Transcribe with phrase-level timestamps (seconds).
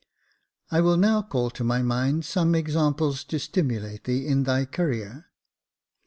[0.71, 5.27] I will now call to my mind some examples to stimulate thee in thy career."